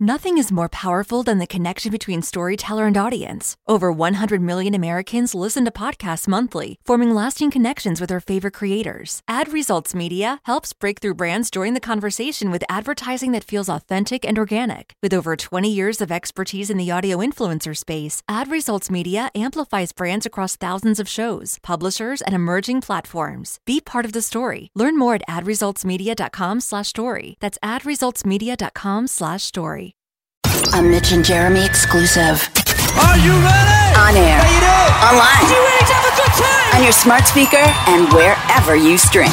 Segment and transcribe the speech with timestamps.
[0.00, 3.56] Nothing is more powerful than the connection between storyteller and audience.
[3.66, 9.22] Over 100 million Americans listen to podcasts monthly, forming lasting connections with their favorite creators.
[9.26, 14.38] Ad Results Media helps breakthrough brands join the conversation with advertising that feels authentic and
[14.38, 14.92] organic.
[15.02, 19.90] With over 20 years of expertise in the audio influencer space, Ad Results Media amplifies
[19.90, 23.58] brands across thousands of shows, publishers, and emerging platforms.
[23.64, 24.70] Be part of the story.
[24.76, 27.36] Learn more at adresultsmedia.com/story.
[27.40, 29.87] That's adresultsmedia.com/story.
[30.74, 32.48] A Mitch and Jeremy exclusive.
[32.98, 33.80] Are you ready?
[33.96, 34.38] On air.
[35.00, 35.44] Online.
[35.48, 36.76] You ready to have a good time?
[36.76, 39.32] On your smart speaker and wherever you stream.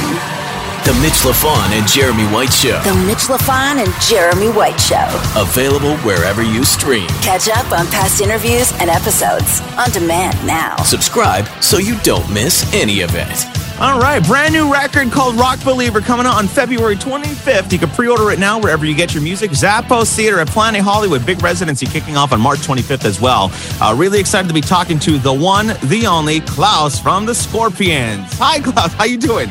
[0.86, 2.80] The Mitch Lafon and Jeremy White Show.
[2.84, 5.04] The Mitch Lafon and Jeremy White Show.
[5.36, 7.08] Available wherever you stream.
[7.22, 10.78] Catch up on past interviews and episodes on demand now.
[10.84, 13.65] Subscribe so you don't miss any of it.
[13.78, 17.74] All right, brand new record called Rock Believer coming out on February 25th.
[17.74, 19.52] You can pre-order it now wherever you get your music.
[19.52, 23.52] Zappos Theater at Planet Hollywood, big residency kicking off on March 25th as well.
[23.82, 28.32] Uh, really excited to be talking to the one, the only Klaus from the Scorpions.
[28.40, 28.94] Hi, Klaus.
[28.94, 29.50] How you doing?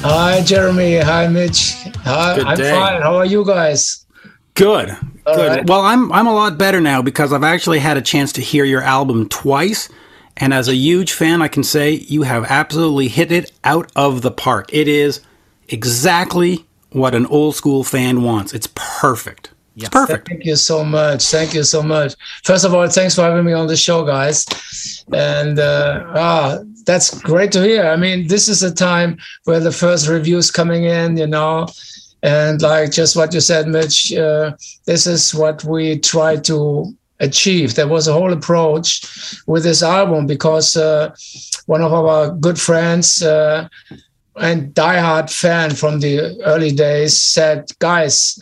[0.00, 0.96] Hi, Jeremy.
[1.00, 1.74] Hi, Mitch.
[2.04, 2.70] Hi, Good I'm day.
[2.72, 3.02] fine.
[3.02, 4.06] How are you guys?
[4.54, 4.96] Good.
[5.26, 5.48] All Good.
[5.50, 5.66] right.
[5.68, 8.64] Well, I'm I'm a lot better now because I've actually had a chance to hear
[8.64, 9.90] your album twice,
[10.38, 14.22] and as a huge fan, I can say you have absolutely hit it out of
[14.22, 14.72] the park.
[14.72, 15.20] It is
[15.68, 18.54] exactly what an old school fan wants.
[18.54, 19.50] It's perfect.
[19.76, 20.28] It's perfect.
[20.28, 21.24] Thank you so much.
[21.26, 22.14] Thank you so much.
[22.42, 24.44] First of all, thanks for having me on the show, guys.
[25.12, 27.86] And uh, ah, that's great to hear.
[27.86, 31.68] I mean, this is a time where the first reviews coming in, you know,
[32.22, 34.12] and like just what you said, Mitch.
[34.12, 37.74] Uh, this is what we try to achieve.
[37.74, 39.00] There was a whole approach
[39.46, 41.14] with this album because uh,
[41.66, 43.22] one of our good friends.
[43.22, 43.68] Uh,
[44.40, 48.38] and diehard fan from the early days said, "Guys,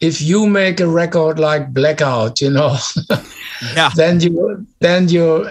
[0.00, 2.76] if you make a record like Blackout, you know,
[3.74, 3.88] Yeah.
[3.96, 5.48] then you then you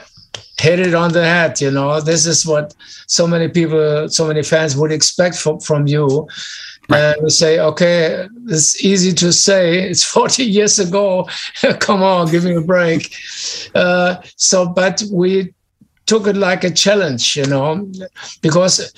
[0.60, 1.60] hit it on the head.
[1.60, 2.76] You know, this is what
[3.08, 6.28] so many people, so many fans would expect from from you."
[6.90, 9.90] And we say, okay, it's easy to say.
[9.90, 11.28] It's 40 years ago.
[11.80, 13.16] Come on, give me a break.
[13.74, 15.54] Uh, so, but we
[16.06, 17.90] took it like a challenge, you know,
[18.42, 18.94] because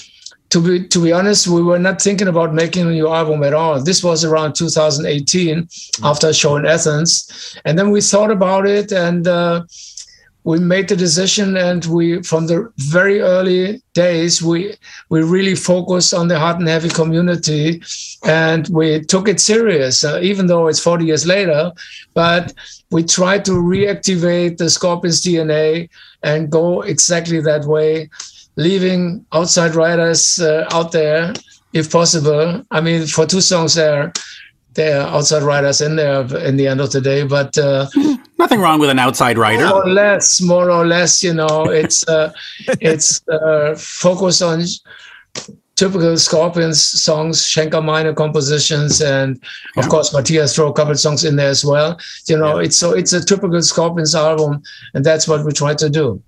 [0.50, 3.54] to be to be honest, we were not thinking about making a new album at
[3.54, 3.82] all.
[3.82, 5.68] This was around 2018
[6.04, 9.64] after a show in Athens, and then we thought about it and uh,
[10.46, 11.58] we made the decision.
[11.58, 14.76] And we, from the very early days, we
[15.10, 17.82] we really focused on the hard and heavy community,
[18.24, 21.72] and we took it serious, uh, even though it's 40 years later.
[22.14, 22.54] But
[22.92, 25.90] we tried to reactivate the Scorpions DNA
[26.24, 28.10] and go exactly that way
[28.56, 31.34] leaving outside writers uh, out there
[31.74, 32.64] if possible.
[32.72, 34.14] I mean, for two songs there,
[34.76, 37.88] there are outside writers in there in the end of the day, but uh,
[38.38, 39.66] Nothing wrong with an outside writer.
[39.68, 42.32] more or less, more or less, you know, it's uh,
[42.82, 44.62] it's uh, focused on
[45.76, 49.42] typical Scorpions songs, Schenker Meine compositions, and
[49.78, 51.98] of course Matthias throw a couple songs in there as well.
[52.28, 54.62] You know, it's so it's a typical Scorpions album,
[54.94, 56.22] and that's what we try to do.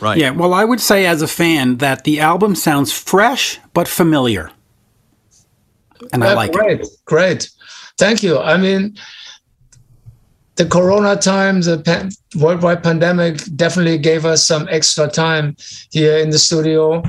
[0.00, 0.18] Right.
[0.18, 4.50] Yeah, well, I would say as a fan that the album sounds fresh but familiar.
[6.12, 6.56] And I Yeah, like it.
[6.56, 7.50] great, great.
[7.98, 8.38] Thank you.
[8.38, 8.96] I mean,
[10.56, 15.56] the Corona time, the pan- worldwide pandemic definitely gave us some extra time
[15.90, 17.02] here in the studio.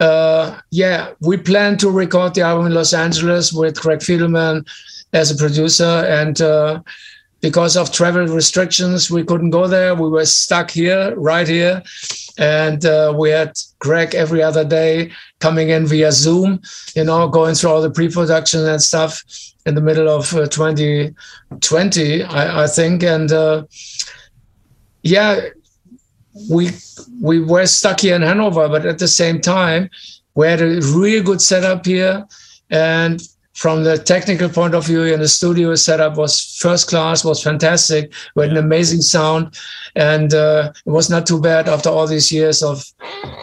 [0.00, 4.66] Uh, yeah, we plan to record the album in Los Angeles with Greg Fidelman
[5.12, 6.80] as a producer, and uh,
[7.40, 9.94] because of travel restrictions, we couldn't go there.
[9.94, 11.82] We were stuck here, right here,
[12.38, 15.10] and uh, we had Greg every other day
[15.40, 16.60] coming in via Zoom,
[16.94, 19.24] you know, going through all the pre-production and stuff
[19.68, 23.64] in the middle of uh, 2020, I, I think, and uh,
[25.02, 25.40] yeah,
[26.50, 26.70] we
[27.20, 29.90] we were stuck here in Hanover, but at the same time,
[30.34, 32.26] we had a really good setup here,
[32.70, 33.20] and
[33.58, 38.12] from the technical point of view, and the studio setup was first class, was fantastic.
[38.36, 39.58] We had an amazing sound,
[39.96, 42.84] and uh, it was not too bad after all these years of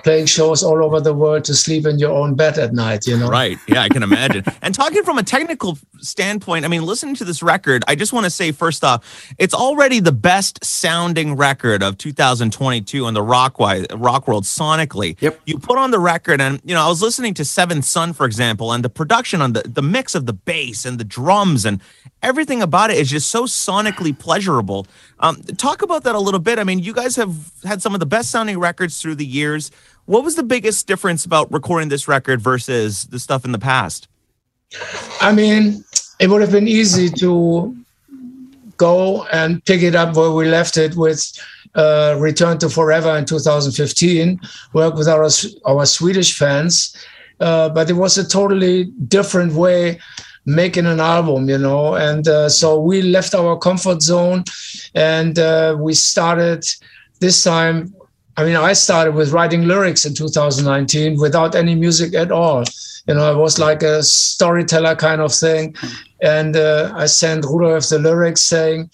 [0.06, 3.06] playing shows all over the world to sleep in your own bed at night.
[3.06, 3.57] You know, Right.
[3.68, 4.45] Yeah, I can imagine.
[4.62, 8.24] and talking from a technical standpoint, I mean, listening to this record, I just want
[8.24, 13.60] to say first off, it's already the best sounding record of 2022 in the rock
[13.60, 15.18] wise, rock world sonically.
[15.19, 15.42] Yep.
[15.45, 18.25] You put on the record, and you know, I was listening to Seventh Sun, for
[18.25, 21.81] example, and the production on the the mix of the bass and the drums and
[22.22, 24.86] everything about it is just so sonically pleasurable.
[25.19, 26.60] Um, talk about that a little bit.
[26.60, 29.72] I mean, you guys have had some of the best sounding records through the years.
[30.06, 34.07] What was the biggest difference about recording this record versus the stuff in the past?
[35.22, 35.84] I mean,
[36.19, 37.75] it would have been easy to
[38.78, 41.31] go and pick it up where we left it with
[41.75, 44.40] uh, Return to Forever in 2015,
[44.74, 45.28] work with our,
[45.66, 46.96] our Swedish fans.
[47.40, 50.00] Uh, but it was a totally different way
[50.46, 51.96] making an album, you know.
[51.96, 54.44] And uh, so we left our comfort zone
[54.94, 56.66] and uh, we started
[57.20, 57.94] this time.
[58.38, 62.64] I mean, I started with writing lyrics in 2019 without any music at all.
[63.08, 65.76] You know, it was like a storyteller kind of thing.
[66.22, 68.90] And uh, I sent Rudolf the lyrics saying,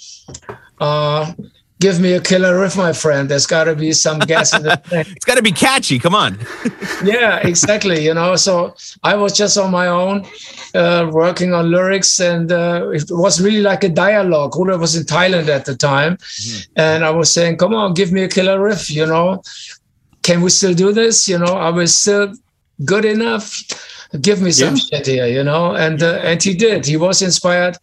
[0.79, 1.33] uh,
[1.81, 3.27] give me a killer riff, my friend.
[3.27, 5.09] There's got to be some gas in the tank.
[5.15, 5.97] it's got to be catchy.
[5.99, 6.37] Come on.
[7.03, 8.05] yeah, exactly.
[8.05, 10.25] You know, so I was just on my own,
[10.75, 14.55] uh, working on lyrics, and uh, it was really like a dialogue.
[14.55, 16.71] Rudolf was in Thailand at the time, mm-hmm.
[16.77, 19.41] and I was saying, "Come on, give me a killer riff." You know,
[20.21, 21.27] can we still do this?
[21.27, 22.33] You know, I was still
[22.85, 23.45] good enough.
[24.21, 24.83] Give me some yeah.
[24.87, 26.85] shit here, you know, and uh, and he did.
[26.85, 27.77] He was inspired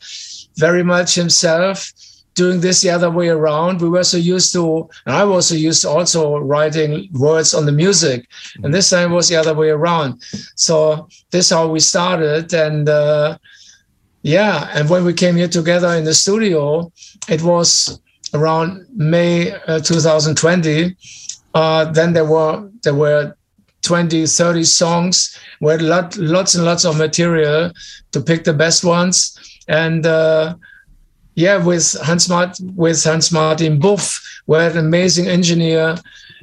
[0.56, 1.92] very much himself
[2.38, 3.82] doing this the other way around.
[3.82, 7.66] We were so used to, and I was so used to also writing words on
[7.66, 8.26] the music,
[8.62, 10.22] and this time was the other way around.
[10.54, 13.36] So this is how we started, and uh,
[14.22, 16.92] yeah, and when we came here together in the studio,
[17.28, 18.00] it was
[18.34, 20.96] around May uh, 2020.
[21.54, 23.34] Uh, then there were there were
[23.82, 25.38] 20, 30 songs.
[25.60, 27.72] We had lot, lots and lots of material
[28.12, 29.38] to pick the best ones,
[29.68, 30.54] and uh,
[31.38, 35.96] yeah, with Hans Martin, with Hans Martin Buff, we had an amazing engineer.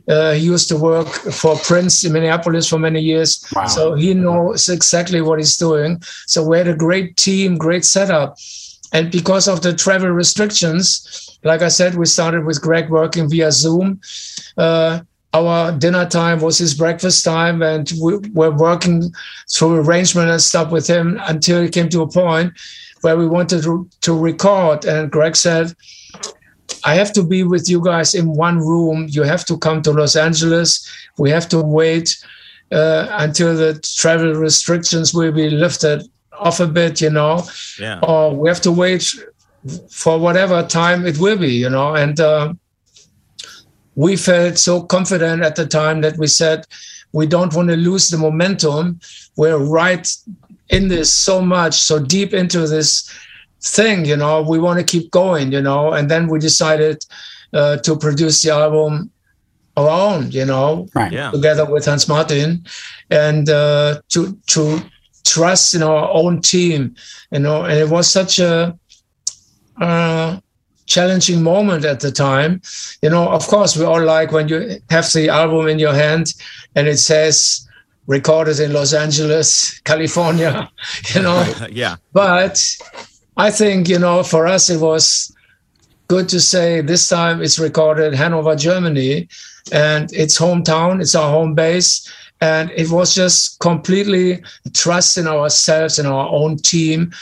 [0.08, 3.66] Uh, he used to work for Prince in Minneapolis for many years, wow.
[3.66, 6.02] so he knows exactly what he's doing.
[6.28, 8.38] So we had a great team, great setup,
[8.94, 13.52] and because of the travel restrictions, like I said, we started with Greg working via
[13.52, 14.00] Zoom.
[14.56, 15.02] Uh,
[15.34, 19.12] our dinner time was his breakfast time, and we were working
[19.52, 22.54] through arrangement and stuff with him until it came to a point
[23.06, 24.84] where we wanted to, to record.
[24.84, 25.72] And Greg said,
[26.84, 29.06] I have to be with you guys in one room.
[29.10, 30.68] You have to come to Los Angeles.
[31.20, 32.18] We have to wait
[32.72, 36.02] uh, until the travel restrictions will be lifted
[36.34, 37.44] off a bit, you know.
[37.80, 38.00] Yeah.
[38.02, 39.04] Or we have to wait
[39.92, 41.94] for whatever time it will be, you know.
[41.94, 42.54] And uh,
[43.94, 46.66] we felt so confident at the time that we said
[47.12, 49.00] we don't want to lose the momentum.
[49.38, 50.06] We're right
[50.70, 53.12] in this so much, so deep into this
[53.62, 57.06] thing, you know, we want to keep going, you know, and then we decided
[57.54, 59.12] uh, to produce the album
[59.78, 61.12] alone, you know, right.
[61.12, 61.32] yeah.
[61.32, 62.66] together with Hans Martin,
[63.10, 64.82] and uh, to to
[65.26, 66.96] trust in our own team,
[67.32, 68.78] you know, and it was such a
[69.82, 70.40] uh,
[70.86, 72.62] challenging moment at the time.
[73.02, 76.34] You know, of course, we all like when you have the album in your hand
[76.76, 77.68] and it says
[78.08, 80.70] recorded in Los Angeles, California,
[81.16, 81.54] you know.
[81.72, 81.96] yeah.
[82.14, 82.64] But
[83.38, 85.34] I think, you know, for us, it was
[86.08, 89.28] good to say this time it's recorded Hanover, Germany,
[89.72, 92.12] and it's hometown, it's our home base.
[92.42, 94.44] And it was just completely
[94.74, 97.14] trust in ourselves and our own team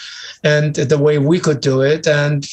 [0.43, 2.07] and the way we could do it.
[2.07, 2.45] And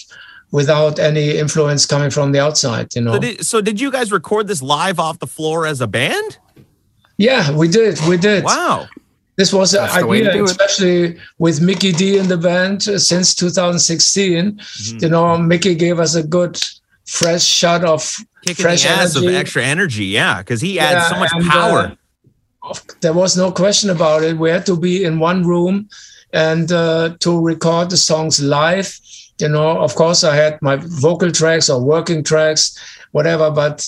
[0.53, 3.15] without any influence coming from the outside, you know.
[3.15, 6.39] So did, so did you guys record this live off the floor as a band?
[7.21, 8.01] Yeah, we did.
[8.09, 8.45] We did.
[8.45, 8.89] Wow.
[9.37, 14.53] This was an idea, especially with Mikkey Dee in the band uh, since 2016.
[14.53, 14.99] Mm-hmm.
[15.03, 16.59] You know, Mickey gave us a good,
[17.07, 19.29] fresh shot of Kicking fresh the ass energy.
[19.29, 20.07] of extra energy.
[20.07, 21.97] Yeah, because he adds yeah, so much and, power.
[22.63, 24.39] Uh, there was no question about it.
[24.39, 25.91] We had to be in one room
[26.33, 28.99] and uh, to record the songs live.
[29.39, 32.79] You know, of course, I had my vocal tracks or working tracks,
[33.13, 33.87] whatever, but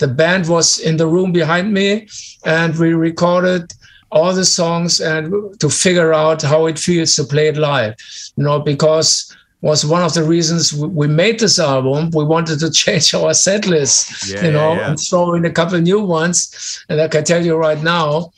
[0.00, 2.08] the band was in the room behind me
[2.44, 3.72] and we recorded
[4.10, 7.94] all the songs and to figure out how it feels to play it live.
[8.36, 12.10] You know because was one of the reasons we made this album.
[12.14, 14.90] We wanted to change our set list yeah, you know yeah, yeah.
[14.90, 16.84] and throw in a couple new ones.
[16.88, 18.32] And i can tell you right now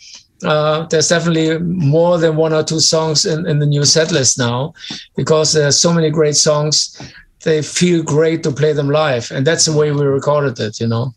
[0.45, 4.37] uh, there's definitely more than one or two songs in, in the new set list
[4.39, 4.75] now
[5.15, 7.01] because there's so many great songs.
[7.45, 10.89] They feel great to play them live and that's the way we recorded it you
[10.89, 11.15] know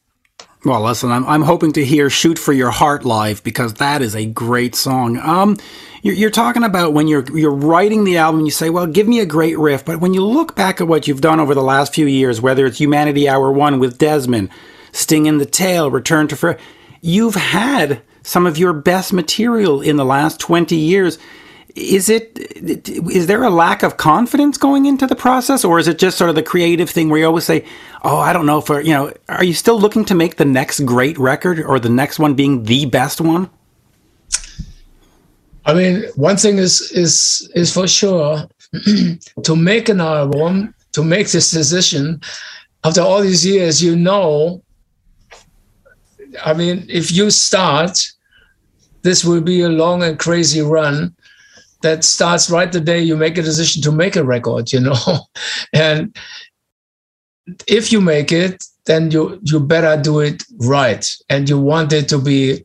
[0.65, 4.15] well, listen, I'm, I'm hoping to hear Shoot for Your Heart live because that is
[4.15, 5.17] a great song.
[5.19, 5.57] Um,
[6.01, 9.19] you're, you're talking about when you're, you're writing the album, you say, well, give me
[9.19, 9.85] a great riff.
[9.85, 12.65] But when you look back at what you've done over the last few years, whether
[12.65, 14.49] it's Humanity Hour 1 with Desmond,
[14.91, 16.59] Sting in the Tail, Return to Forever,
[16.99, 21.19] you've had some of your best material in the last 20 years
[21.75, 25.99] is it is there a lack of confidence going into the process or is it
[25.99, 27.65] just sort of the creative thing where you always say
[28.03, 30.79] oh i don't know for you know are you still looking to make the next
[30.81, 33.49] great record or the next one being the best one?
[35.65, 38.47] I mean one thing is is is for sure
[39.43, 42.21] to make an album to make this decision
[42.85, 44.61] after all these years you know
[46.45, 47.99] i mean if you start
[49.01, 51.15] this will be a long and crazy run
[51.81, 54.95] that starts right the day you make a decision to make a record you know
[55.73, 56.15] and
[57.67, 62.07] if you make it then you you better do it right and you want it
[62.09, 62.63] to be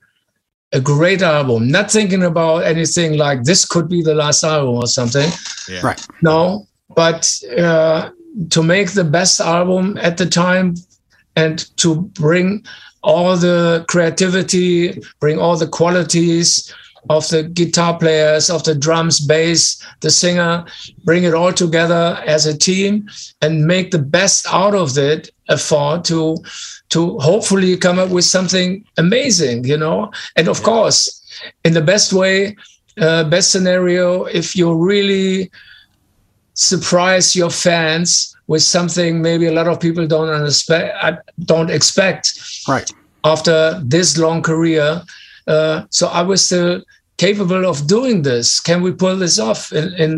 [0.72, 4.86] a great album not thinking about anything like this could be the last album or
[4.86, 5.28] something
[5.68, 5.80] Yeah.
[5.82, 6.06] Right.
[6.22, 8.10] no but uh,
[8.50, 10.74] to make the best album at the time
[11.36, 12.64] and to bring
[13.02, 16.72] all the creativity bring all the qualities
[17.08, 20.64] of the guitar players of the drums bass the singer
[21.04, 23.08] bring it all together as a team
[23.40, 26.36] and make the best out of it effort to
[26.90, 31.22] to hopefully come up with something amazing you know and of course
[31.64, 32.54] in the best way
[33.00, 35.50] uh, best scenario if you really
[36.54, 42.38] surprise your fans with something maybe a lot of people don't understand don't expect
[42.68, 42.90] Right.
[43.24, 45.02] after this long career.
[45.50, 46.82] Uh, so I was still
[47.18, 48.60] capable of doing this.
[48.60, 50.12] Can we pull this off and and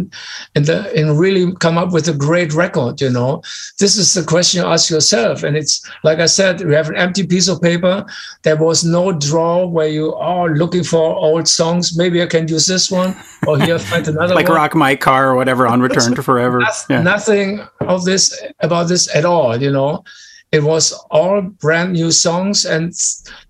[0.55, 3.01] and, the, and really come up with a great record?
[3.01, 3.43] You know,
[3.81, 5.43] this is the question you ask yourself.
[5.43, 5.75] And it's
[6.05, 8.05] like I said, we have an empty piece of paper.
[8.45, 11.97] There was no draw where you are looking for old songs.
[12.03, 13.17] Maybe I can use this one,
[13.49, 14.57] or here find another Like one.
[14.63, 16.59] Rock My Car or whatever on Return to Forever.
[16.61, 17.03] Noth- Yeah.
[17.03, 18.25] Nothing of this
[18.61, 19.57] about this at all.
[19.61, 20.05] You know,
[20.53, 22.93] it was all brand new songs, and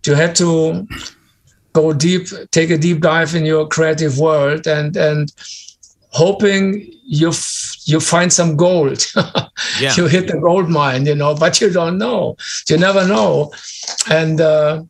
[0.07, 0.87] you had to
[1.73, 5.33] go deep, take a deep dive in your creative world, and and
[6.11, 9.05] hoping you f- you find some gold.
[9.81, 9.95] Yeah.
[9.97, 12.37] you hit the gold mine, you know, but you don't know.
[12.69, 13.52] You never know,
[14.11, 14.41] and.
[14.41, 14.83] Uh,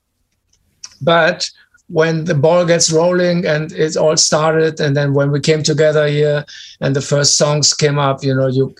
[1.03, 1.51] but
[1.89, 6.07] when the ball gets rolling and it all started and then when we came together
[6.07, 6.45] here
[6.81, 8.75] and the first songs came up you know you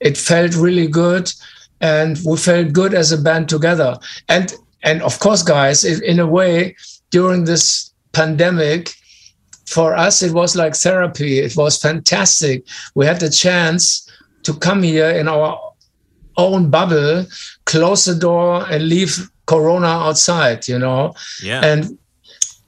[0.00, 1.32] it felt really good
[1.80, 3.96] and we felt good as a band together
[4.28, 6.76] and and of course guys in, in a way
[7.10, 8.94] during this pandemic
[9.66, 14.08] for us it was like therapy it was fantastic we had the chance
[14.42, 15.60] to come here in our
[16.36, 17.26] own bubble
[17.66, 21.60] close the door and leave corona outside you know Yeah.
[21.64, 21.98] and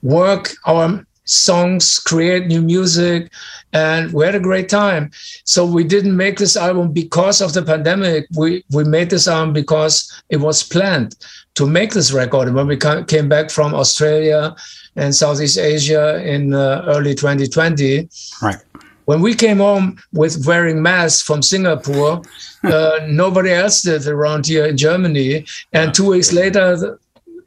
[0.02, 3.30] work our songs, create new music,
[3.72, 5.10] and we had a great time.
[5.44, 8.26] So we didn't make this album because of the pandemic.
[8.36, 9.94] We we made this album because
[10.28, 11.16] it was planned
[11.54, 12.48] to make this record.
[12.48, 14.54] And when we ca- came back from Australia
[14.96, 18.08] and Southeast Asia in uh, early 2020,
[18.42, 18.56] Right.
[19.04, 22.22] when we came home with wearing masks from Singapore,
[22.64, 25.44] uh, nobody else did around here in Germany.
[25.72, 26.98] And two weeks later,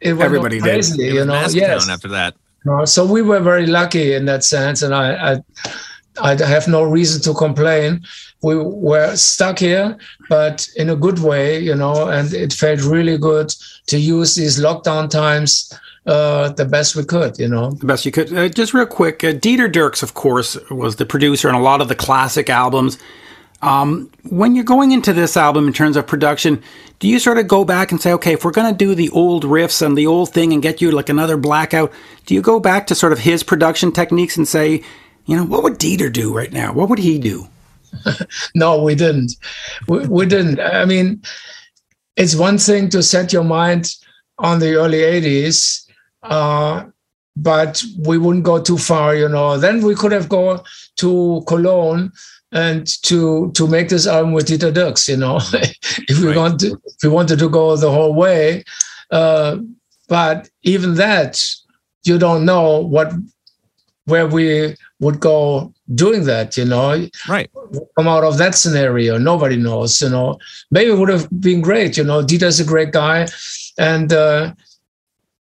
[0.01, 0.79] it was Everybody did.
[0.79, 1.33] It you was know.
[1.33, 1.89] Mask Yes.
[1.89, 2.33] After that.
[2.86, 5.41] So we were very lucky in that sense, and I, I,
[6.22, 8.03] I have no reason to complain.
[8.41, 9.98] We were stuck here,
[10.29, 13.53] but in a good way, you know, and it felt really good
[13.88, 15.74] to use these lockdown times
[16.05, 17.72] uh, the best we could, you know.
[17.72, 18.34] the best you could.
[18.34, 21.82] Uh, just real quick, uh, Dieter Dierks, of course, was the producer on a lot
[21.82, 22.98] of the classic albums.
[23.63, 26.62] Um, when you're going into this album in terms of production,
[27.00, 29.10] do you sort of go back and say, okay, if we're going to do the
[29.12, 31.91] old riffs and the old thing and get you like another blackout,
[32.25, 34.84] do you go back to sort of his production techniques and say,
[35.25, 36.74] you know, what would Dieter do right now?
[36.74, 37.48] What would he do?
[38.55, 39.34] No, we didn't.
[39.88, 40.60] We, we didn't.
[40.60, 41.22] I mean,
[42.17, 43.93] it's one thing to set your mind
[44.39, 45.88] on the early 80s,
[46.24, 46.86] uh,
[47.38, 49.58] but we wouldn't go too far, you know.
[49.58, 50.62] Then we could have gone
[50.98, 52.12] to Cologne
[52.53, 55.38] and to to make this album with Dieter Dierks, you know,
[56.10, 56.38] if we Right.
[56.38, 58.63] want to, if we wanted to go the whole way.
[59.12, 59.57] Uh,
[60.07, 61.41] but even that,
[62.03, 63.12] you don't know what
[64.05, 67.50] where we would go doing that, you know Right.
[67.98, 69.17] come out of that scenario.
[69.17, 70.38] Nobody knows, you know.
[70.72, 72.22] Maybe it would have been great, you know.
[72.24, 73.27] Dieter's a great guy,
[73.77, 74.53] and uh,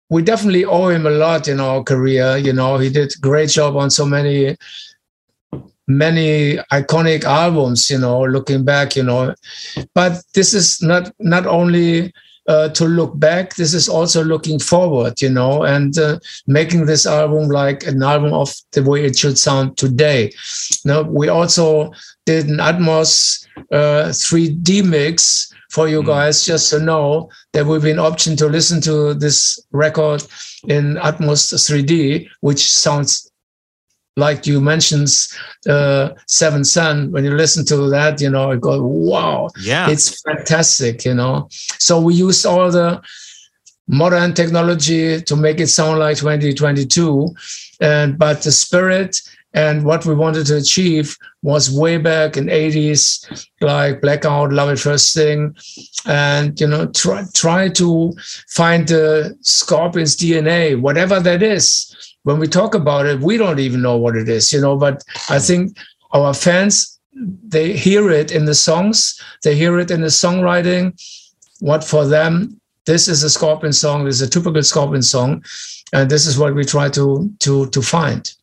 [0.09, 2.37] we definitely owe him a lot in our career.
[2.37, 4.55] You know, he did a great job on so many,
[5.87, 7.89] many iconic albums.
[7.89, 9.35] You know, looking back, you know.
[9.93, 12.13] But this is not not only.
[12.47, 17.07] Uh, to look back, this is also looking forward, you know, and uh, making this
[17.07, 20.31] album like an album of the way it should sound today.
[20.85, 21.91] Now, we also
[22.27, 27.91] did an Atmos uh, 3D mix for you guys, just to know there will be
[27.91, 30.23] an option to listen to this record
[30.67, 33.29] in Atmos 3D, which sounds
[34.17, 35.09] like you mentioned
[35.67, 37.11] uh, Seven Sun.
[37.11, 39.89] When you listen to that, you know, it goes, wow, Yeah.
[39.89, 41.47] it's fantastic, you know.
[41.79, 43.01] So we used all the
[43.87, 47.35] modern technology to make it sound like 2022,
[47.81, 49.21] and but the spirit
[49.57, 54.79] And what we wanted to achieve was way back in 80s, like Blackout, Love at
[54.79, 55.55] First Sting,
[56.05, 58.11] and you know, try try to
[58.49, 62.14] find the Scorpions DNA, whatever that is.
[62.25, 64.75] When we talk about it, we don't even know what it is, you know.
[64.75, 65.47] But I mm.
[65.47, 65.77] think
[66.11, 70.99] our fans they hear it in the songs, they hear it in the songwriting.
[71.59, 75.45] What for them, this is a Scorpion song, this is a typical Scorpion song,
[75.93, 78.33] and this is what we try to to to find.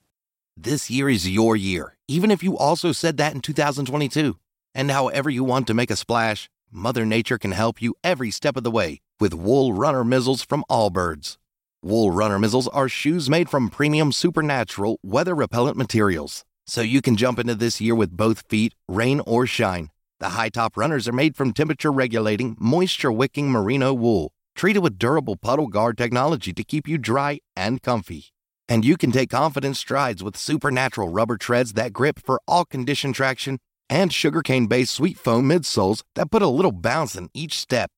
[0.56, 4.38] This year is your year, even if you also said that in 2022.
[4.74, 8.56] And however you want to make a splash, Mother Nature can help you every step
[8.56, 11.36] of the way with Wool Runner Mizzles from Allbirds.
[11.84, 17.16] Wool Runner Mizzles are shoes made from premium supernatural weather repellent materials, so you can
[17.16, 19.90] jump into this year with both feet, rain or shine.
[20.20, 24.96] The high top runners are made from temperature regulating, moisture wicking merino wool, treated with
[24.96, 28.26] durable puddle guard technology to keep you dry and comfy.
[28.68, 33.12] And you can take confident strides with supernatural rubber treads that grip for all condition
[33.12, 33.58] traction
[33.90, 37.90] and sugarcane based sweet foam midsoles that put a little bounce in each step.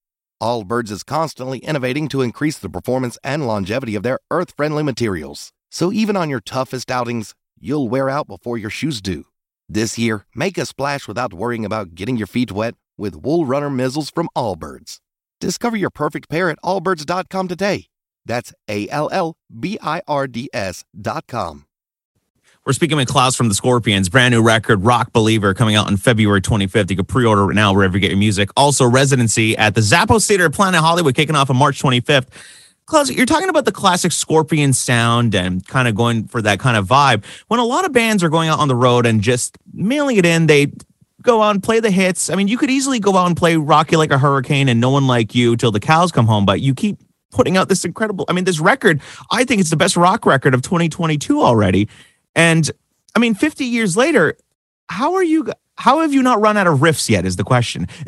[0.43, 5.53] Allbirds is constantly innovating to increase the performance and longevity of their earth friendly materials.
[5.71, 9.25] So even on your toughest outings, you'll wear out before your shoes do.
[9.69, 13.71] This year, make a splash without worrying about getting your feet wet with Wool Runner
[13.71, 14.99] Mizzles from Allbirds.
[15.41, 17.87] Discover your perfect pair at allbirds.com today.
[18.27, 21.67] That's A L L B I R D S dot com.
[22.67, 25.99] We're speaking with Klaus from the Scorpions, brand new record, Rock Believer, coming out on
[25.99, 26.89] February 25th.
[26.89, 28.49] You can pre order it now wherever you get your music.
[28.57, 32.25] Also, residency at the Zappos Theater at Planet Hollywood, kicking off on March 25th.
[32.87, 36.79] Klaus, you're talking about the classic Scorpion sound and kind of going for that kind
[36.79, 37.27] of vibe.
[37.49, 40.25] When a lot of bands are going out on the road and just mailing it
[40.25, 40.73] in, they
[41.21, 42.31] go out and play the hits.
[42.31, 44.81] I mean, you could easily go out and play Rock You Like a Hurricane and
[44.81, 46.97] No One Like You till the cows come home, but you keep
[47.31, 48.25] putting out this incredible.
[48.27, 51.91] I mean, this record, I think it's the best rock record of 2022 already.
[52.35, 52.71] And
[53.15, 54.37] I mean, 50 years later,
[54.89, 55.47] how are you?
[55.77, 57.25] How have you not run out of riffs yet?
[57.27, 57.87] Is the question.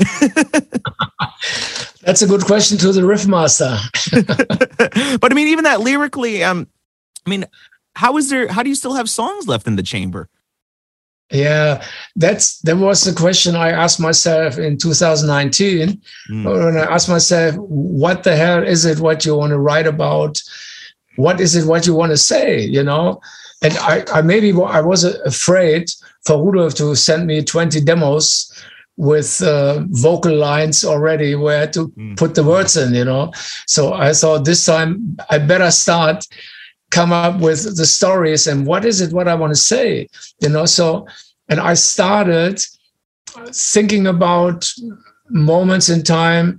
[2.03, 3.77] That's a good question to the riff master.
[5.21, 6.69] but I mean, even that lyrically, um,
[7.27, 7.45] I mean,
[7.97, 8.47] how is there?
[8.49, 10.29] How do you still have songs left in the chamber?
[11.33, 11.85] Yeah,
[12.15, 16.45] that's that was the question I asked myself in 2019 mm.
[16.45, 20.41] when I asked myself, what the hell is it what you want to write about?
[21.17, 22.61] What is it what you want to say?
[22.61, 23.21] You know,
[23.63, 25.91] and I, I maybe I was afraid
[26.25, 28.53] for Rudolf to send me 20 demos
[28.97, 32.17] with uh, vocal lines already where to mm.
[32.17, 33.31] put the words in, you know.
[33.67, 36.27] So I thought this time I better start
[36.91, 40.09] come up with the stories and what is it what I want to say,
[40.41, 40.67] you know.
[40.67, 41.07] So
[41.49, 42.61] and I started
[43.53, 44.69] thinking about
[45.29, 46.59] moments in time,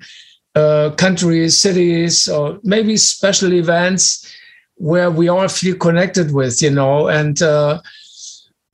[0.56, 4.32] uh, countries, cities, or maybe special events
[4.78, 7.82] where we all feel connected with, you know, and uh,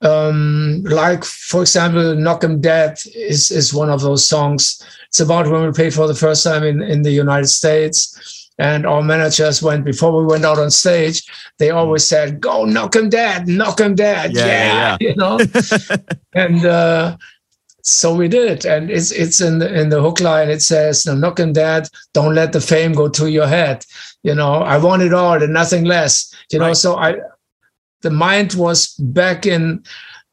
[0.02, 4.82] um, like for example, "Knock 'Em Dead" is is one of those songs.
[5.08, 8.86] It's about when we played for the first time in in the United States, and
[8.86, 11.24] our managers went before we went out on stage.
[11.58, 14.96] They always said, "Go knock 'em dead, knock 'em dead." Yeah, yeah, yeah.
[15.00, 15.38] you know,
[16.34, 16.66] and.
[16.66, 17.16] Uh,
[17.86, 20.48] so we did, and it's it's in the in the hook line.
[20.48, 21.86] It says, "No, knock 'em dead.
[22.14, 23.84] Don't let the fame go to your head."
[24.24, 26.34] You know, I want it all and nothing less.
[26.50, 27.16] You know, so I
[28.04, 29.82] the mind was back in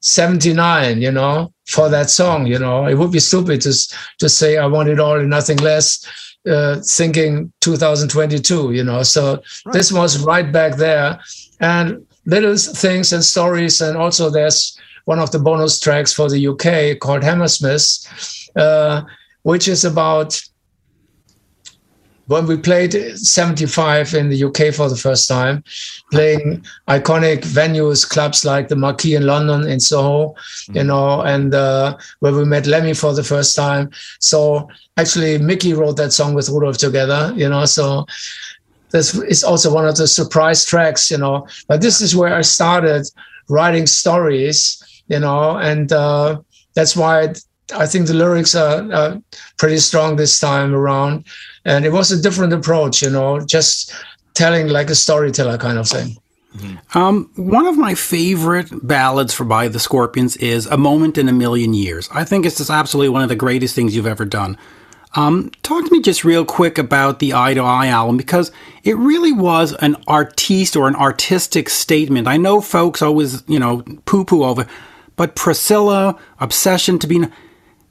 [0.01, 3.69] 79 you know for that song you know it would be stupid to
[4.19, 6.06] just say i want it all and nothing less
[6.49, 9.34] uh, thinking 2022 you know so
[9.65, 9.73] right.
[9.73, 11.19] this was right back there
[11.60, 16.47] and little things and stories and also there's one of the bonus tracks for the
[16.47, 17.86] uk called hammersmith
[18.56, 19.04] uh,
[19.43, 20.41] which is about
[22.28, 25.64] when we played 75 in the UK for the first time,
[26.12, 30.78] playing iconic venues, clubs like the Marquee in London, in Soho, mm-hmm.
[30.78, 33.90] you know, and uh, where we met Lemmy for the first time.
[34.20, 38.06] So actually, Mikkey wrote that song with Rudolf together, you know, so
[38.92, 41.48] this is also one of the surprise tracks, you know.
[41.68, 43.08] But this is where I started
[43.50, 46.42] writing stories, you know, and uh,
[46.76, 47.34] that's why
[47.74, 49.22] I think the lyrics are, are
[49.58, 51.26] pretty strong this time around
[51.66, 53.94] and it was a different approach you know just
[54.34, 56.18] telling like a storyteller kind of thing
[56.56, 56.98] mm-hmm.
[56.98, 61.34] um, one of my favorite ballads for by the Scorpions is "A Moment in a
[61.34, 64.58] Million Years." I think it's just absolutely one of the greatest things you've ever done.
[65.14, 68.52] Um, talk to me just real quick about the Eye to Eye album because
[68.84, 72.28] it really was an artiste or an artistic statement.
[72.28, 74.66] I know folks always, you know, poo poo over,
[75.18, 77.26] but Priscilla, Obsession to be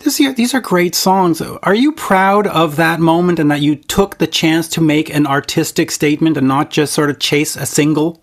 [0.00, 1.40] this, these are great songs.
[1.40, 5.26] Are you proud of that moment and that you took the chance to make an
[5.26, 8.20] artistic statement and not just sort of chase a single?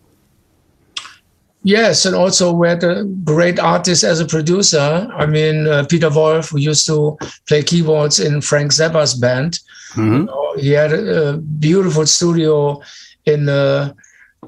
[1.63, 5.07] Yes, and also we had a great artist as a producer.
[5.13, 9.59] I mean, uh, Peter Wolf, who used to play keyboards in Frank Zappa's band.
[9.93, 10.59] Mm-hmm.
[10.59, 12.81] He had a, a beautiful studio
[13.25, 13.93] in uh,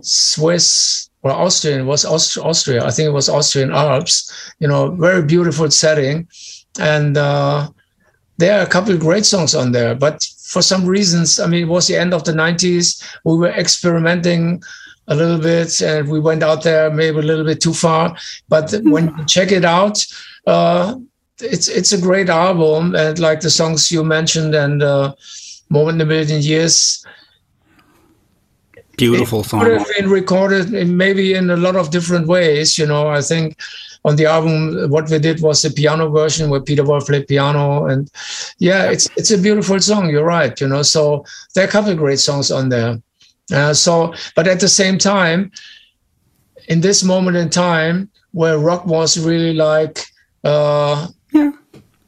[0.01, 1.87] Swiss or Austrian.
[1.87, 2.85] Was Aust- Austria.
[2.85, 4.31] I think it was Austrian Alps.
[4.59, 6.27] You know, very beautiful setting,
[6.79, 7.69] and uh,
[8.37, 9.95] there are a couple of great songs on there.
[9.95, 13.03] But for some reasons, I mean, it was the end of the '90s.
[13.23, 14.61] We were experimenting
[15.09, 18.15] a little bit and we went out there maybe a little bit too far
[18.47, 20.05] but when you check it out
[20.47, 20.95] uh,
[21.41, 25.13] it's it's a great album and like the songs you mentioned and uh,
[25.69, 27.05] moment in a million years
[28.97, 29.61] Beautiful it song.
[29.61, 33.21] could have been recorded in maybe in a lot of different ways you know i
[33.21, 33.57] think
[34.05, 37.85] on the album what we did was a piano version where peter wolf played piano
[37.85, 38.09] and
[38.57, 41.91] yeah it's it's a beautiful song you're right you know so there are a couple
[41.91, 42.97] of great songs on there
[43.51, 45.51] uh, so, but at the same time,
[46.67, 50.03] in this moment in time where rock was really like
[50.43, 51.51] uh, Yeah.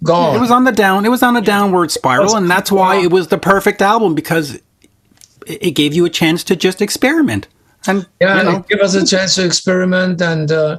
[0.04, 1.06] gone, It was on the down.
[1.06, 4.56] It was on a downward spiral, and that's why it was the perfect album because
[4.56, 4.64] it
[5.48, 7.48] it gave you a chance to just experiment.
[7.88, 10.22] And yeah, you know, it gave us a chance to experiment.
[10.22, 10.78] And uh,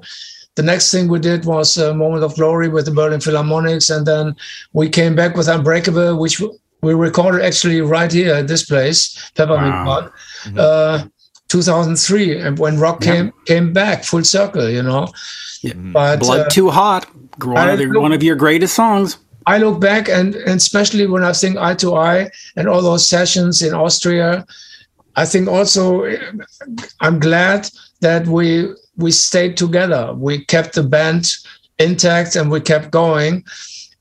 [0.55, 4.07] the next thing we did was a moment of glory with the Berlin Philharmonics, and
[4.07, 4.37] then
[4.73, 6.43] we came back with Unbreakable, which
[6.83, 9.85] we recorded actually right here at this place, Peppermint Wow.
[9.85, 10.15] Park,
[10.59, 11.05] uh,
[11.49, 15.09] 2003, and when rock came came back full circle, you know.
[15.63, 15.75] Yeah.
[15.75, 17.07] But Blood uh, Too Hot,
[17.45, 19.19] one of, the, look- one of your greatest songs.
[19.47, 23.09] I look back and, and especially when I think eye to eye and all those
[23.09, 24.47] sessions in Austria,
[25.17, 26.05] I think also
[27.01, 27.69] I'm glad
[28.01, 30.13] that we we stayed together.
[30.15, 31.31] We kept the band
[31.79, 33.45] intact and we kept going,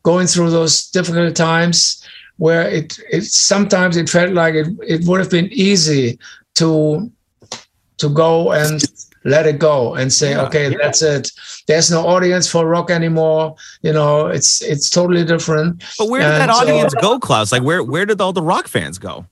[0.03, 2.05] going through those difficult times
[2.37, 6.17] where it, it sometimes it felt like it, it would have been easy
[6.55, 7.11] to
[7.97, 8.83] to go and
[9.23, 11.31] let it go and say okay that's it
[11.67, 16.31] there's no audience for rock anymore you know it's it's totally different But where did
[16.31, 17.51] And, that uh, audience go, Klaus?
[17.51, 19.27] Like where where did all the rock fans go?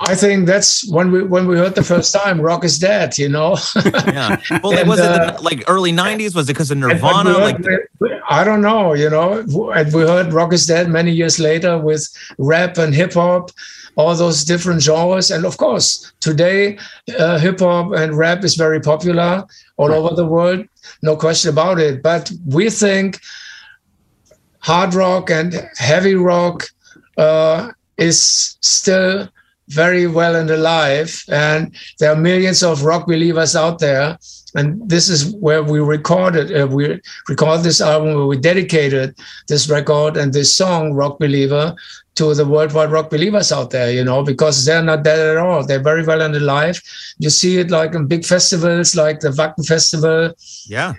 [0.00, 3.28] I think that's when we when we heard the first time rock is dead you
[3.28, 3.56] know
[4.06, 4.36] Yeah.
[4.62, 6.34] Well, And, was it uh, the, like early '90s?
[6.34, 7.30] Was it because of Nirvana?
[7.34, 9.38] we Like heard- we- I don't know, you know.
[9.74, 12.06] And we heard Rock is Dead many years later with
[12.38, 13.50] rap and hip hop,
[13.96, 15.30] all those different genres.
[15.30, 16.78] And of course, today,
[17.18, 19.44] uh, hip hop and rap is very popular
[19.78, 20.66] all over the world,
[21.02, 22.02] no question about it.
[22.02, 23.20] But we think
[24.60, 26.64] hard rock and heavy rock
[27.16, 29.28] uh, is still
[29.68, 31.22] very well and alive.
[31.28, 34.18] And there are millions of rock believers out there.
[34.54, 39.14] And this is where we recorded, uh, we recorded this album where we dedicated
[39.46, 41.76] this record and this song, Rock Believer,
[42.14, 45.64] to the worldwide rock believers out there, you know, because they're not dead at all.
[45.64, 46.80] They're very well and alive.
[47.18, 50.32] You see it like in big festivals like the Wacken Festival,
[50.66, 50.94] yeah.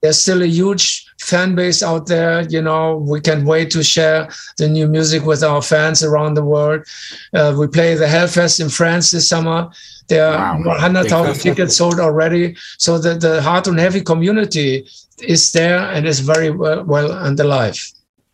[0.00, 2.42] there's still a huge fan base out there.
[2.42, 6.44] You know, we can't wait to share the new music with our fans around the
[6.44, 6.84] world.
[7.32, 9.68] Uh, we play the Hellfest in France this summer.
[10.08, 10.72] There are Wow.
[10.74, 12.56] 100,000 tickets sold already.
[12.78, 14.86] So the, the hard and heavy community
[15.22, 17.78] is there and is very well, well and alive.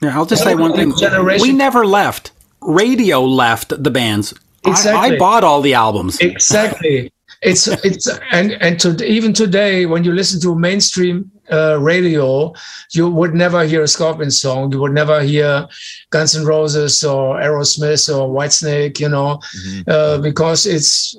[0.02, 0.96] Yeah, I'll just say one thing.
[0.96, 2.32] Generation- We never left.
[2.62, 4.34] Radio left the bands.
[4.64, 6.18] I- I, bought all the albums.
[6.20, 7.10] exactly
[7.42, 12.52] it's it's and and to even today when you listen to mainstream uh, radio
[12.92, 14.72] you would never hear a scorpion song.
[14.72, 15.66] You would never hear
[16.10, 19.40] guns N' roses or aerosmith or whitesnake you know
[19.88, 21.16] uh, because it's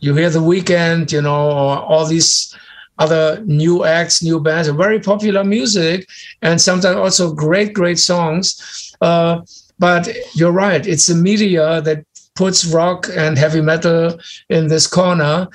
[0.00, 2.54] you hear the Weeknd you know or all these
[2.98, 6.06] other new acts new bands very popular music
[6.42, 8.94] and sometimes also great great songs.
[9.00, 9.40] Uh,
[9.78, 14.18] but you're right it's the media that puts rock and heavy metal
[14.48, 15.48] in this corner,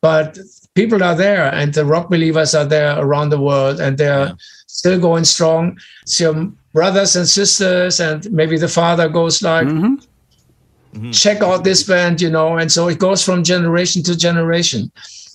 [0.00, 0.38] but
[0.74, 4.34] people are there and the rock believers are there around the world and they're
[4.66, 5.78] still going strong.
[6.06, 9.96] So brothers and sisters and maybe the father goes like, hmm
[11.12, 14.90] check out this band, you know, and so it goes from generation to generation.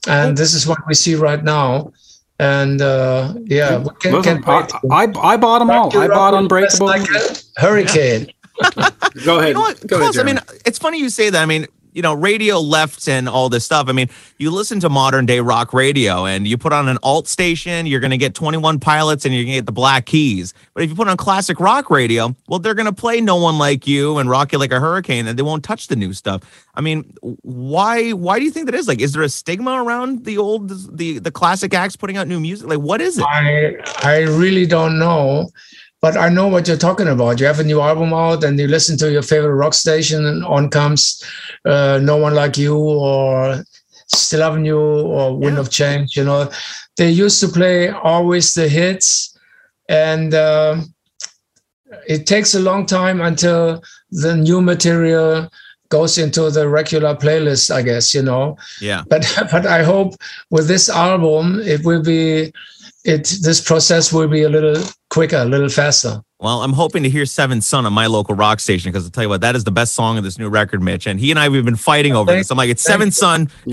[0.07, 1.93] And this is what we see right now.
[2.39, 4.69] And uh, yeah, we can, Listen, can.
[4.91, 5.97] I, I, I bought them all.
[5.97, 6.87] I bought Unbreakable.
[6.87, 8.27] Like a hurricane.
[9.23, 9.49] Go ahead.
[9.49, 9.87] You know what?
[9.87, 11.41] Go ahead, Klaus, I mean, it's funny you say that.
[11.41, 13.87] I mean, you know, radio left and all this stuff.
[13.87, 17.27] I mean, you listen to modern day rock radio and you put on an alt
[17.27, 20.53] station, you're going to get 21 pilots and you're going to get the Black Keys.
[20.73, 23.57] But if you put on classic rock radio, well, they're going to play No One
[23.57, 26.43] Like You and Rock You Like a Hurricane and they won't touch the new stuff.
[26.75, 28.87] I mean, why why do you think that is?
[28.87, 32.39] Like, is there a stigma around the old the the classic acts putting out new
[32.41, 32.67] music?
[32.67, 33.25] Like, what is it?
[33.25, 35.49] I I really don't know,
[36.05, 37.39] but I know what you're talking about.
[37.39, 40.45] You have a new album out, and you listen to your favorite rock station, and
[40.45, 41.01] on comes
[41.73, 43.63] uh, "No One Like You" or
[44.19, 44.79] Still Loving You
[45.17, 45.61] or Wind Yeah.
[45.61, 46.15] of Change.
[46.15, 46.51] You know,
[46.97, 49.35] they used to play always the hits,
[49.89, 50.93] and um,
[52.07, 55.49] it takes a long time until the new material
[55.89, 57.71] goes into the regular playlist.
[57.73, 59.01] I guess you know, Yeah.
[59.09, 60.13] but but I hope
[60.51, 62.53] with this album it will be
[63.13, 64.81] it this process will be a little
[65.15, 66.21] quicker, a little faster.
[66.39, 69.23] Well, I'm hoping to hear Seven Sun on my local rock station because I'll tell
[69.23, 71.07] you what, that is the best song of this new record, Mitch.
[71.07, 72.51] And he and I we've been fighting over Thank- this.
[72.51, 73.11] I'm like, it's Seven you.
[73.11, 73.49] Son.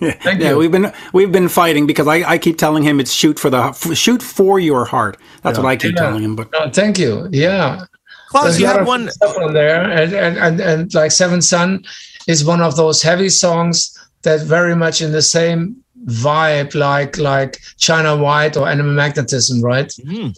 [0.00, 0.50] Yeah, Thank yeah.
[0.50, 0.58] you.
[0.58, 3.62] We've been we've been fighting because I, I keep telling him it's shoot for the
[3.68, 5.16] f- shoot for your heart.
[5.42, 6.02] That's what I keep Yeah.
[6.02, 6.36] telling him.
[6.36, 7.26] But No, thank you.
[7.32, 7.86] Yeah.
[8.28, 9.08] Klaus, There's you a have one.
[9.10, 11.84] stuff on there, and and, and and like Seven Sun
[12.26, 17.58] is one of those heavy songs that very much in the same vibe, like like
[17.78, 19.88] China White or Animal Magnetism, right?
[20.06, 20.36] Mhm.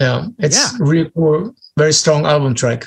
[0.00, 0.70] Yeah, it's Yeah.
[0.80, 2.86] really cool, very strong album track.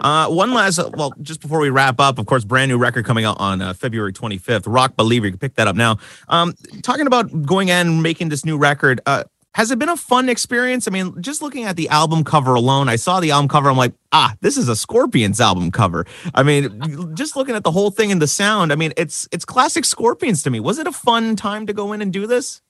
[0.00, 3.24] Uh, one last, well, just before we wrap up, of course, brand new record coming
[3.24, 5.26] out on uh, February 25th, Rock Believer.
[5.26, 5.98] You can pick that up now.
[6.28, 9.24] Um, talking about going in and making this new record, uh,
[9.54, 10.88] has it been a fun experience?
[10.88, 13.68] I mean, just looking at the album cover alone, I saw the album cover.
[13.68, 16.06] I'm like, ah, this is a Scorpions album cover.
[16.34, 19.44] I mean, just looking at the whole thing and the sound, I mean, it's it's
[19.44, 20.58] classic Scorpions to me.
[20.60, 22.62] Was it a fun time to go in and do this?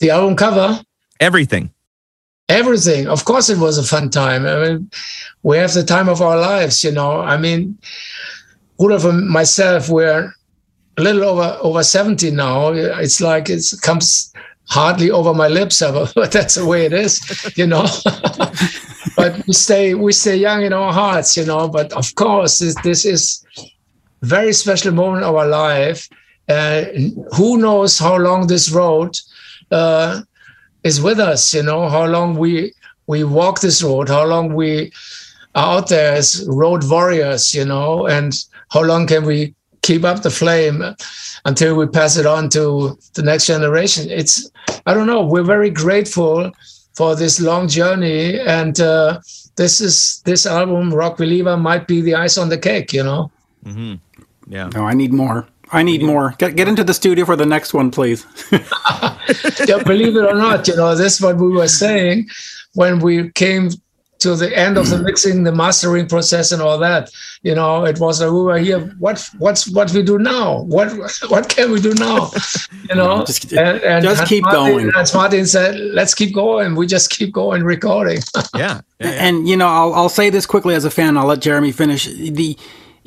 [0.00, 0.80] The album cover,
[1.20, 1.72] Everything.
[2.48, 3.06] everything.
[3.08, 4.46] Of course, it was a fun time.
[4.46, 4.90] I mean,
[5.42, 7.20] we have the time of our lives, you know.
[7.20, 7.76] I mean,
[8.78, 10.32] Rudolf and myself, we're
[10.96, 12.68] a little over over 70 now.
[12.72, 14.32] It's like it comes
[14.68, 15.80] hardly over my lips,
[16.14, 17.20] but that's the way it is,
[17.56, 17.86] you know.
[19.16, 21.68] but we stay we stay young in our hearts, you know.
[21.68, 23.44] But of course, this, this is
[24.22, 26.08] very special moment of our life.
[26.48, 26.84] Uh,
[27.36, 29.16] who knows how long this road
[29.70, 30.22] uh,
[30.82, 31.52] is with us?
[31.52, 32.72] You know how long we
[33.06, 34.92] we walk this road, how long we
[35.54, 38.32] are out there as road warriors, you know, and
[38.70, 39.54] how long can we
[39.88, 40.78] keep up the flame
[41.44, 42.62] until we pass it on to
[43.14, 44.10] the next generation?
[44.20, 44.34] It's
[44.86, 45.22] I don't know.
[45.32, 46.52] We're very grateful
[46.98, 49.20] for this long journey, and uh,
[49.56, 53.30] this is this album, Rock Believer, might be the ice on the cake, you know.
[53.64, 53.94] hmm
[54.56, 54.68] Yeah.
[54.74, 55.46] no, I need more.
[55.78, 56.34] I need more.
[56.38, 58.20] Get get into the studio for the next one, please.
[59.70, 62.28] yeah, believe it or not, you know, this is what we were saying
[62.74, 63.70] when we came
[64.20, 67.10] to the end of the mixing, the mastering process, and all that.
[67.42, 68.80] You know, it was like we were here.
[68.98, 70.62] What what's what we do now?
[70.62, 70.88] What
[71.28, 72.30] what can we do now?
[72.88, 74.90] You know, Just- just Hans keep Martin, going.
[74.96, 78.18] As Martin said, "Let's keep going." We just keep going recording.
[78.54, 78.80] Yeah.
[79.00, 79.26] yeah, yeah.
[79.26, 81.16] And you know, I'll I'll say this quickly as a fan.
[81.16, 82.06] I'll let Jeremy finish.
[82.06, 82.56] The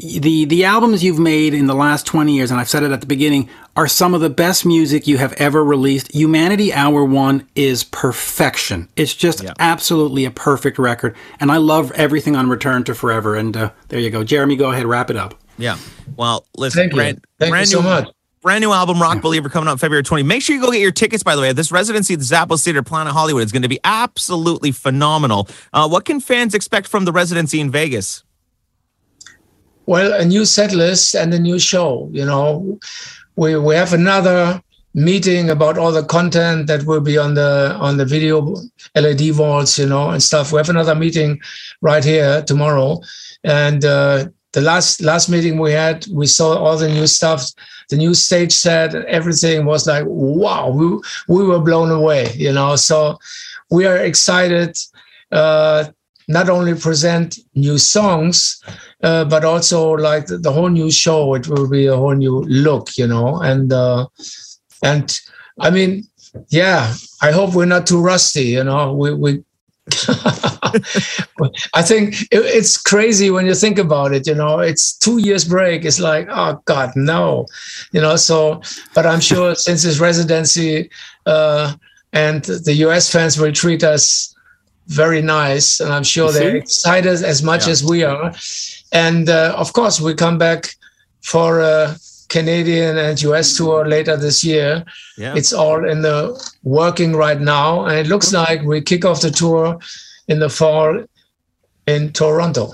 [0.01, 3.01] the the albums you've made in the last 20 years and I've said it at
[3.01, 6.11] the beginning are some of the best music you have ever released.
[6.13, 8.87] Humanity Hour 1 is perfection.
[8.95, 9.53] It's just Yeah.
[9.59, 13.99] absolutely a perfect record and I love everything on Return to Forever and uh, there
[13.99, 14.23] you go.
[14.23, 15.35] Jeremy, go ahead, wrap it up.
[15.57, 15.77] Yeah.
[16.17, 16.97] Well, listen, Thank you.
[16.97, 18.09] brand, Thank you brand so new, much.
[18.41, 20.23] Brand new album, Rock Believer, coming out February 20.
[20.23, 21.53] Make sure you go get your tickets, by the way.
[21.53, 25.47] This residency at the Zappos Theater, Planet Hollywood, is going to be absolutely phenomenal.
[25.71, 28.23] Uh, what can fans expect from the residency in Vegas?
[29.85, 32.09] Well, a new set list and a new show.
[32.11, 32.79] You know,
[33.35, 34.61] we we have another
[34.93, 38.55] meeting about all the content that will be on the on the video
[38.95, 40.51] LED walls, you know, and stuff.
[40.51, 41.39] We have another meeting
[41.81, 43.01] right here tomorrow,
[43.43, 47.45] and uh, the last last meeting we had, we saw all the new stuff,
[47.89, 50.69] the new stage set, everything was like wow.
[50.69, 50.87] We
[51.27, 52.75] we were blown away, you know.
[52.75, 53.17] So
[53.69, 54.77] we are excited.
[55.31, 55.85] Uh,
[56.27, 58.61] not only present new songs,
[59.03, 61.33] uh, but also like the, whole new show.
[61.33, 63.41] It will be a whole new look, you know.
[63.41, 64.07] And uh,
[64.83, 65.17] and
[65.59, 66.07] I mean,
[66.49, 68.93] yeah, I hope we're not too rusty, you know.
[68.93, 69.43] We we.
[71.73, 74.27] I think it, it's crazy when you think about it.
[74.27, 75.83] You know, it's two years break.
[75.83, 77.45] It's like, oh God, no,
[77.91, 78.15] you know.
[78.15, 78.61] So,
[78.93, 80.89] but I'm sure since this residency,
[81.25, 81.73] uh,
[82.13, 84.30] and the US fans will treat us
[84.87, 87.71] very nice, and I'm sure they're excited as much Yeah.
[87.71, 88.33] as we are.
[88.91, 90.75] And uh, of course, we come back
[91.21, 91.95] for a
[92.29, 94.83] Canadian and US tour later this year.
[95.17, 95.35] Yeah.
[95.35, 96.17] It's all in the
[96.63, 99.79] working right now, and it looks like we kick off the tour
[100.27, 101.05] in the fall
[101.87, 102.73] in Toronto.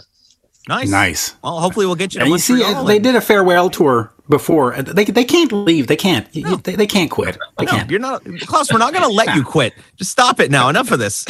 [0.67, 0.89] nice.
[0.89, 1.33] Nice.
[1.43, 4.73] Well, hopefully we'll get you And you see, they did a farewell tour before.
[4.81, 5.87] They, they can't leave.
[5.87, 6.27] They can't.
[6.35, 7.37] You- you- They, they can't quit.
[7.57, 7.89] They no, can't.
[7.91, 8.71] you're not, Klaus.
[8.71, 9.73] We're not going to let you quit.
[9.95, 10.69] Just stop it now.
[10.69, 11.25] Enough of this.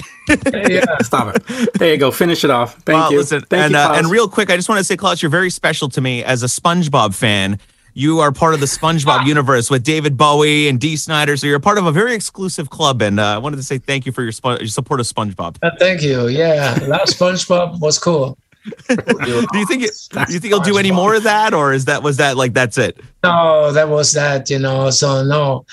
[0.54, 0.84] yeah.
[1.02, 1.74] Stop it.
[1.76, 2.12] There you go.
[2.12, 2.76] Finish it off.
[2.84, 3.18] Thank well, you.
[3.20, 4.00] listen, Thank and you, uh, Klaus.
[4.00, 6.44] and real quick, I just want to say, Klaus, you're very special to me as
[6.44, 7.60] a SpongeBob fan.
[7.94, 11.60] You are part of the SpongeBob universe with David Bowie and Dee Snider, so you're
[11.60, 13.02] part of a very exclusive club.
[13.02, 15.58] And uh, I wanted to say thank you for your, spo- your support of SpongeBob.
[15.64, 16.28] Uh, Thank you.
[16.28, 18.38] Yeah, last SpongeBob was cool.
[18.90, 21.86] do you think it, do you think he'll do any more of that, or is
[21.86, 23.00] that was that like that's it?
[23.24, 24.50] No, that was that.
[24.50, 25.66] You know, so no,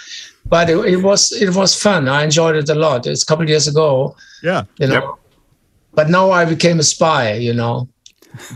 [0.47, 2.09] but it, it was it was fun.
[2.09, 3.07] I enjoyed it a lot.
[3.07, 4.17] It's a couple of years ago.
[4.43, 4.95] Yeah, you know.
[4.95, 5.05] Yep.
[5.95, 7.35] But now I became a spy.
[7.35, 7.89] You know.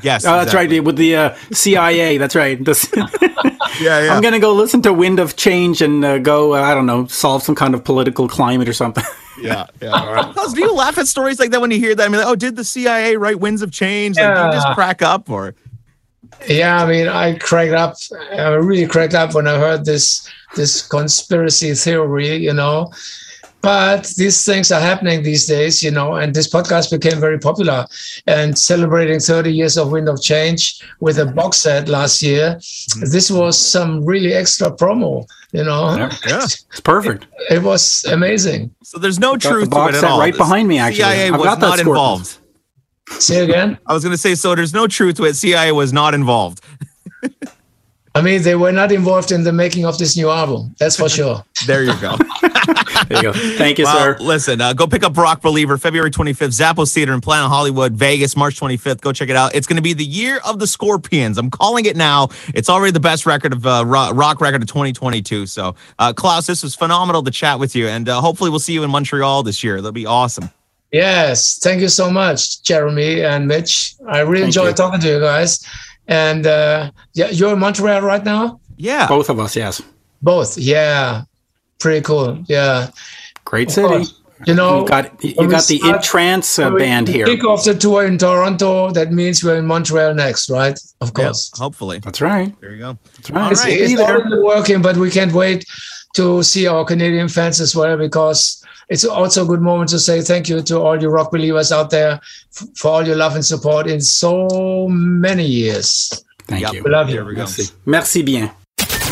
[0.02, 0.80] Yes, oh, that's exactly.
[0.80, 0.84] right.
[0.84, 2.58] With the uh, CIA, that's right.
[3.80, 4.14] yeah, yeah.
[4.14, 6.54] I'm gonna go listen to Wind of Change and uh, go.
[6.54, 9.04] Uh, I don't know, solve some kind of political climate or something.
[9.40, 9.90] yeah, yeah.
[9.90, 10.34] All right.
[10.54, 12.04] do you laugh at stories like that when you hear that?
[12.04, 14.16] I mean, like, oh, did the CIA write Winds of Change?
[14.16, 14.50] Like, yeah.
[14.50, 15.54] do you just crack up or?
[16.46, 17.96] Yeah, I mean, I cracked up.
[18.32, 22.36] I really cracked up when I heard this this conspiracy theory.
[22.36, 22.92] You know,
[23.60, 27.86] but these things are happening these days, you know, and this podcast became very popular
[28.26, 32.56] and celebrating 30 years of Wind of Change with a box set last year.
[32.56, 33.10] Mm-hmm.
[33.10, 35.96] This was some really extra promo, you know.
[35.96, 36.44] Yeah, yeah.
[36.44, 37.26] it's perfect.
[37.50, 38.74] It, it, was amazing.
[38.84, 40.20] So there's no truth the box to it at all.
[40.20, 41.02] right behind me, actually.
[41.04, 42.38] CIA I've was not involved.
[43.10, 43.78] Say again?
[43.86, 45.34] I was going to say, so there's no truth to it.
[45.34, 46.60] CIA was not involved.
[48.18, 50.74] I mean, they were not involved in the making of this new album.
[50.80, 51.44] That's for sure.
[51.68, 52.16] there you go.
[53.06, 53.32] there you go.
[53.32, 54.16] Thank you, well, sir.
[54.18, 58.36] Listen, uh, go pick up Rock Believer February 25th, Zappos Theater in Planet Hollywood, Vegas,
[58.36, 59.02] March 25th.
[59.02, 59.54] Go check it out.
[59.54, 61.38] It's going to be the year of the Scorpions.
[61.38, 62.30] I'm calling it now.
[62.48, 65.46] It's already the best record of uh, rock record of 2022.
[65.46, 68.72] So, uh, Klaus, this was phenomenal to chat with you, and uh, hopefully we'll see
[68.72, 69.76] you in Montreal this year.
[69.76, 70.50] That'll be awesome.
[70.90, 73.94] Yes, thank you so much, Jeremy and Mitch.
[74.08, 74.74] I really thank enjoyed you.
[74.74, 75.64] talking to you guys.
[76.08, 78.60] And uh, yeah, you're in Montreal right now.
[78.76, 79.54] Yeah, both of us.
[79.54, 79.82] Yes,
[80.22, 80.56] both.
[80.56, 81.22] Yeah,
[81.78, 82.42] pretty cool.
[82.48, 82.90] Yeah,
[83.44, 84.04] great city.
[84.46, 87.26] You know, you got you got the start, trance uh, band here.
[87.26, 88.90] Kick off the tour in Toronto.
[88.92, 90.78] That means we're in Montreal next, right?
[91.00, 91.50] Of course.
[91.54, 91.98] Yeah, hopefully.
[91.98, 92.58] That's right.
[92.60, 92.98] There you go.
[93.16, 93.52] That's right.
[93.52, 93.72] It's, right.
[93.72, 95.64] it's already working, but we can't wait
[96.14, 100.20] to see our Canadian fans as well because it's also a good moment to say
[100.22, 102.20] thank you to all you rock believers out there
[102.74, 106.24] for all your love and support in so many years.
[106.44, 106.72] Thank yep.
[106.72, 106.82] you.
[106.82, 107.24] We love you.
[107.24, 107.72] We Merci.
[107.84, 108.50] Merci bien.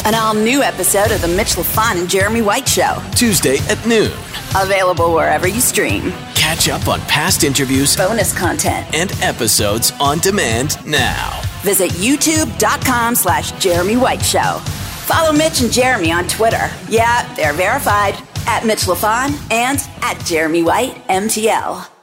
[0.07, 3.03] An all new episode of The Mitch Lafon and Jeremy White Show.
[3.15, 4.13] Tuesday at noon.
[4.57, 6.13] Available wherever you stream.
[6.35, 11.41] Catch up on past interviews, bonus content, and episodes on demand now.
[11.63, 14.61] Visit youtube.com slash Jeremy White Show.
[15.07, 16.71] Follow Mitch and Jeremy on Twitter.
[16.89, 21.96] Yeah, they're verified at Mitch Lafon and at Jeremy White MTL.